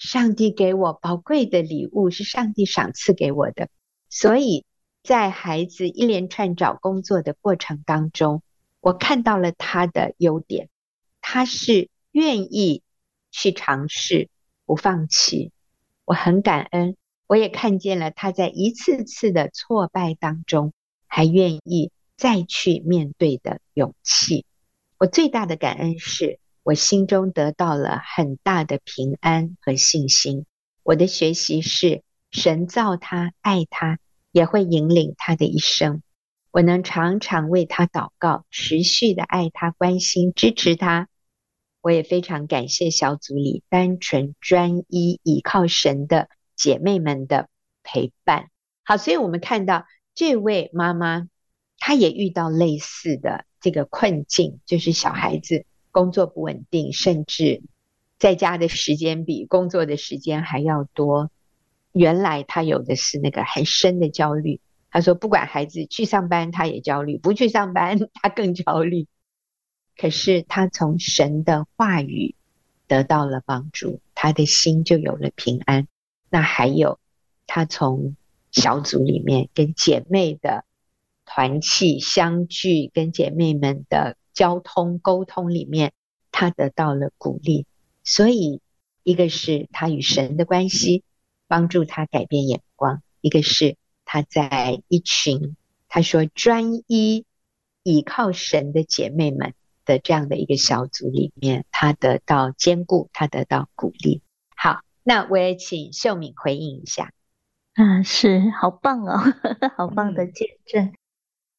[0.04, 3.68] 上帝给我宝贵的礼物，是上帝赏赐给我的。
[4.10, 4.66] 所以
[5.04, 8.42] 在孩子一连串找工作的过程当中，
[8.80, 10.68] 我看到了他的优点，
[11.20, 12.82] 他是愿意
[13.30, 14.28] 去尝试，
[14.66, 15.52] 不放弃。
[16.04, 16.96] 我很感恩，
[17.28, 20.72] 我也看见了他在一次次的挫败当中，
[21.06, 24.46] 还愿意再去面对的勇气。
[24.98, 26.40] 我最大的感恩是。
[26.62, 30.46] 我心中得到了很大的平安和信心。
[30.84, 33.98] 我的学习是，神造他，爱他，
[34.30, 36.02] 也会引领他的一生。
[36.52, 41.08] 我能常常为他祷告，持续的爱他、关心、支持他。
[41.80, 47.48] 我也非常感谢小组里单纯、专一、倚靠神的姐妹们的
[47.82, 48.50] 陪伴。
[48.84, 51.26] 好，所以我们看到这位妈妈，
[51.78, 55.66] 她也遇到类似的这个困境，就是小孩子。
[55.92, 57.62] 工作不稳定，甚至
[58.18, 61.30] 在家的时间比工作的时间还要多。
[61.92, 64.60] 原来他有的是那个很深的焦虑。
[64.90, 69.06] 他说，不管孩子去上班，他也焦虑；不去上班，他更焦虑。
[69.96, 72.34] 可是他从神的话语
[72.88, 75.86] 得到了帮助，他的心就有了平安。
[76.30, 76.98] 那还有，
[77.46, 78.16] 他从
[78.50, 80.64] 小组里面跟姐妹的
[81.26, 84.16] 团契相聚，跟姐妹们的。
[84.32, 85.92] 交通沟通里面，
[86.30, 87.66] 他得到了鼓励，
[88.04, 88.60] 所以
[89.02, 91.04] 一个是他与神的关系
[91.48, 95.56] 帮助他改变眼光，一个是他在一群
[95.88, 97.26] 他说专一
[97.82, 99.54] 倚靠神的姐妹们
[99.84, 104.22] 的这样的一个小组里面，他得到坚固，他得到鼓励。
[104.56, 107.12] 好，那我也请秀敏回应一下。
[107.74, 109.18] 啊，是好棒哦，
[109.76, 110.92] 好棒的见证。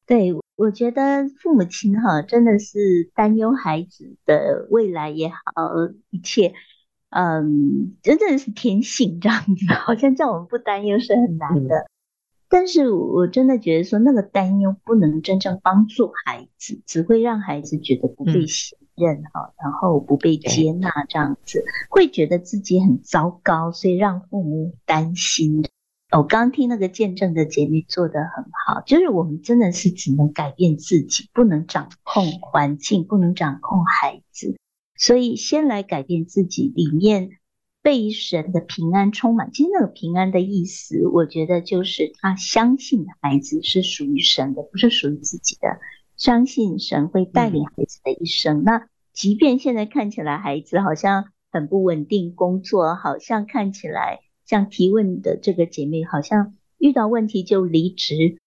[0.04, 0.34] 嗯、对。
[0.56, 5.34] 我觉得父母亲哈真的是担忧孩子的未来也好，
[6.10, 6.54] 一切，
[7.10, 11.78] 嗯，真的是天性这样子，好像叫我们不担忧是很难的。
[11.78, 11.86] 嗯、
[12.48, 25.64] 但是我真的觉得说，那个担忧不能真正帮助孩子，只会让孩子觉得不被信任哈，嗯、然后不被接纳这样子，会觉得自己很糟糕，所以让父母担心。
[26.16, 34.56] 我刚听那个见证的姐妹做得很好，就是我们真的是只能改变自己，不能掌控环境，不能掌控孩子，
[34.96, 37.30] 所以先来改变自己，里面
[37.82, 39.50] 被神的平安充满。
[39.50, 45.80] 其实那个平安的意思，我觉得就是他相信孩子是属于神的，不是属于自己的，
[46.16, 48.58] 相信神会带领孩子的一生。
[48.60, 54.20] 嗯、那即便现在看起来孩子好像很不稳定，工作好像看起来。
[54.46, 58.38] 像提问的这个姐妹，好像遇到问题就离职。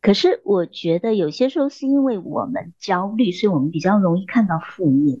[0.00, 5.20] 可是我觉得有些时候是因为我们焦虑，所以我们比较容易看到负面。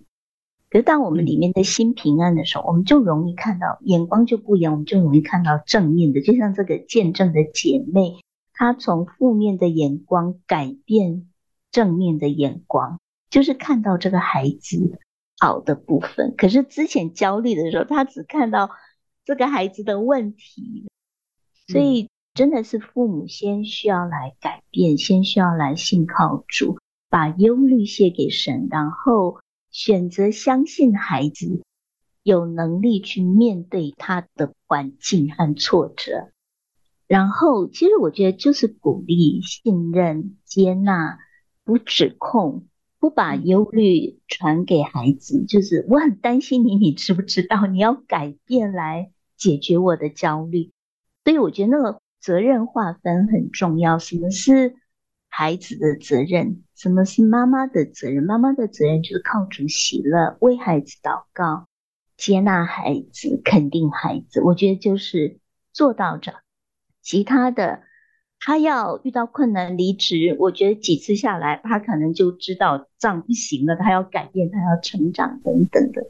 [0.70, 6.20] 可是当我们里面的心平安的时候，我们就容易看到眼光就不一样，我们就容易看到正面的。
[6.20, 8.20] 就像这个见证的姐妹，
[8.54, 11.30] 她从负面的眼光改变
[11.70, 12.98] 正面的眼光，
[13.30, 14.98] 就是看到这个孩子
[15.38, 16.34] 好的部分。
[16.36, 18.70] 可是之前焦虑的时候，她只看到。
[19.24, 20.88] 这个孩子的问题，
[21.68, 29.38] 所以真的是父母先需要来改变，先需要来信靠主，把忧虑卸给神，然后
[29.70, 31.62] 选择相信孩子
[32.24, 36.32] 有能力去面对他的环境和挫折。
[37.06, 41.18] 然后，其实我觉得就是鼓励、信任、接纳，
[41.62, 42.66] 不指控，
[42.98, 45.44] 不把忧虑传给孩子。
[45.44, 47.66] 就是我很担心你，你知不知道？
[47.66, 49.11] 你要改变来。
[49.42, 50.70] 解决我的焦虑，
[51.24, 53.98] 所以我觉得那个责任划分很重要。
[53.98, 54.76] 什么是
[55.28, 56.62] 孩子的责任？
[56.76, 58.22] 什么是妈妈的责任？
[58.22, 61.66] 妈妈的责任就是靠主喜乐，为孩子祷告，
[62.16, 64.40] 接纳孩子，肯定孩子。
[64.42, 65.40] 我觉得就是
[65.72, 66.32] 做到这。
[67.00, 67.82] 其他的，
[68.38, 76.06] 他要遇到困难离职，我觉得几次下来，他可能就知道这样不行了，他要改变，他要成长等等的。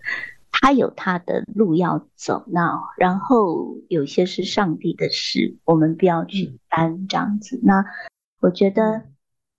[0.62, 7.58] 他有他的路要走，那然后有些是上帝的事，我们不要去担这样子。
[7.64, 7.84] 那
[8.40, 9.02] 我觉得，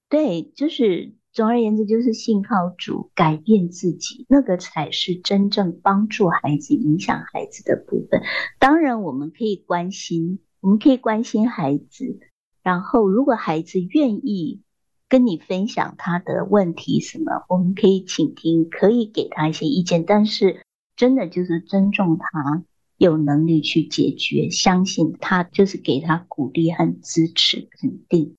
[0.07, 8.21] 对，就是总而言之，就是信靠主，改变自己，那个才是真正帮助孩子、影响孩子的部分。
[8.57, 12.17] 当然，我们可以关心，我们可以关心孩子，
[12.63, 14.61] 然后如果孩子愿意
[15.09, 20.61] 跟你分享他的问题什么，我们可以倾听，可以给他一些意见，但是。
[20.95, 22.63] 真的就是尊重他
[22.97, 28.35] 有能力去解决，相信他就是给他鼓励和支持肯定。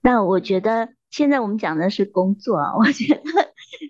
[0.00, 3.22] 那我觉得现在我们讲的是工作啊，我觉得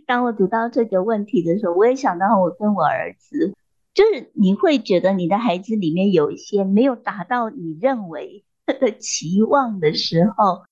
[0.07, 3.55] 当我读到这个问题的时候，我也想到我跟我儿子，
[3.95, 10.65] 就是你会觉得你的孩子里面有一些没有达到你认为的期望的时候，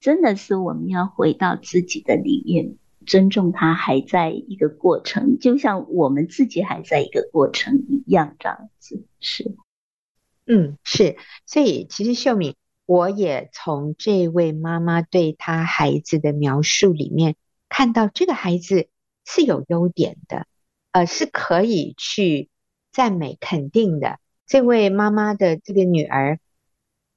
[0.00, 2.76] 真的是我们要回到自己的里面。
[3.06, 9.56] 尊重他还在一个过程，就像我们自己还在一个过程一样，这样子是，
[10.46, 11.16] 嗯，是。
[11.46, 17.36] 所以其实秀敏，我也从这位妈妈对她孩子的描述里面，
[17.68, 18.88] 看到这个孩子
[19.24, 20.46] 是有优点的，
[20.92, 22.50] 呃，是可以去
[22.92, 24.18] 赞美肯定的。
[24.46, 26.38] 这位妈妈的这个女儿，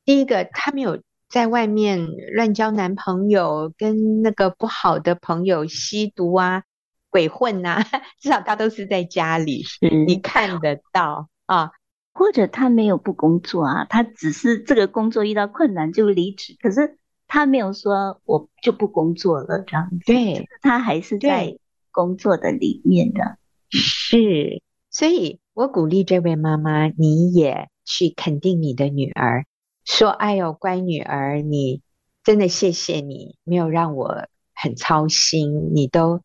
[0.06, 1.02] 第一个她没有。
[1.30, 6.64] 在外面乱交男朋友，跟那个不好的朋友吸毒啊、
[7.10, 7.84] 鬼混呐、啊，
[8.20, 11.72] 至少他都是在家里，是你看得到啊。
[12.12, 19.98] 或者他没有不工作啊，他只是这个工作遇到困难就离职，可是他没有说我就不工作了这样子。
[20.06, 21.56] 对，他还是在
[21.92, 23.38] 工作的里面的。
[23.70, 29.46] 是，所以我鼓励这位妈妈，你也去肯定你的女儿。
[29.90, 31.82] 说：“哎呦，乖女儿，你
[32.24, 36.22] 真的谢谢你，没有让我很操心，你都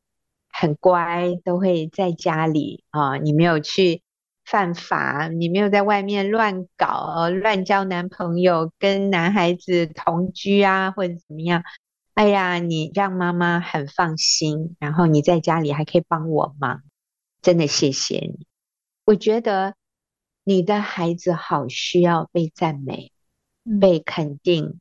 [0.53, 4.03] 很乖，都会在家里啊，你没有去
[4.45, 11.63] 犯法，你没有在外面乱搞，乱交男朋友，跟男孩子同居啊，或者怎么样。
[12.13, 16.83] 哎呀，你让妈妈很放心，然后你在家里还可以帮我忙，
[17.41, 18.47] 真的谢谢你。
[19.07, 19.75] 我觉得
[20.45, 23.11] 你的孩子好需要被赞美。”
[23.81, 24.81] 被肯定，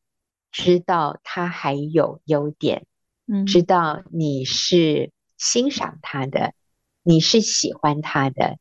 [0.51, 2.85] 知道他还有优点，
[3.27, 6.53] 嗯，知道你是欣赏他的，
[7.01, 8.57] 你是喜欢他的，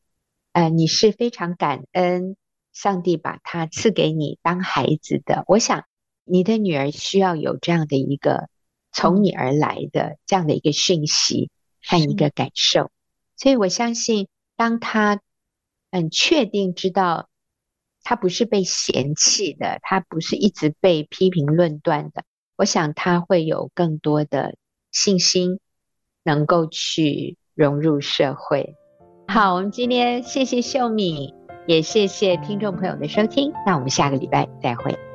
[0.51, 2.35] 呃，你是非常感恩
[2.71, 5.43] 上帝把他赐给你当孩子的。
[5.47, 5.85] 我想
[6.23, 8.49] 你的女儿需要有这样的一个
[8.91, 11.51] 从你而来的这样的一个讯息
[11.83, 12.91] 和一个感受，
[13.35, 15.21] 所以我相信当他
[15.91, 17.29] 很确定知道
[18.03, 22.23] 他不是被嫌弃的，他不是一直被批评论断的，
[22.57, 24.55] 我想他会有更多的
[24.91, 25.59] 信心，
[26.23, 28.75] 能够去融入社会。
[29.27, 31.33] 好，我们今天谢谢秀敏，
[31.65, 35.12] 也谢谢听众朋友的收听，那我们下个礼拜再会。